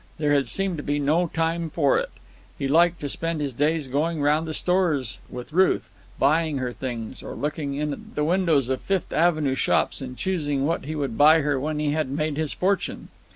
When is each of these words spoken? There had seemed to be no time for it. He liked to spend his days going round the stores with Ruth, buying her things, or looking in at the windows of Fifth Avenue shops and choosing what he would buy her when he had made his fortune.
There 0.17 0.33
had 0.33 0.47
seemed 0.47 0.77
to 0.77 0.83
be 0.83 0.97
no 0.97 1.27
time 1.27 1.69
for 1.69 1.99
it. 1.99 2.09
He 2.57 2.67
liked 2.67 3.01
to 3.01 3.07
spend 3.07 3.39
his 3.39 3.53
days 3.53 3.87
going 3.87 4.19
round 4.19 4.47
the 4.47 4.53
stores 4.55 5.19
with 5.29 5.53
Ruth, 5.53 5.91
buying 6.17 6.57
her 6.57 6.71
things, 6.73 7.21
or 7.21 7.35
looking 7.35 7.75
in 7.75 7.93
at 7.93 8.15
the 8.15 8.23
windows 8.23 8.67
of 8.67 8.81
Fifth 8.81 9.13
Avenue 9.13 9.53
shops 9.53 10.01
and 10.01 10.17
choosing 10.17 10.65
what 10.65 10.85
he 10.85 10.95
would 10.95 11.19
buy 11.19 11.41
her 11.41 11.59
when 11.59 11.77
he 11.77 11.91
had 11.91 12.09
made 12.09 12.35
his 12.37 12.51
fortune. 12.51 13.09